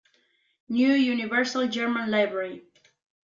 New 0.67 0.93
Universal 0.93 1.67
German 1.67 2.09
Library. 2.09 2.63